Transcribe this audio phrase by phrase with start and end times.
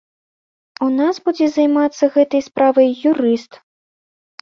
[0.85, 3.51] У нас будзе займацца гэтай справай юрыст.